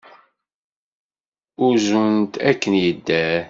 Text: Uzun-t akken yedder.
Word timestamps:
Uzun-t 1.67 2.27
akken 2.49 2.73
yedder. 2.83 3.39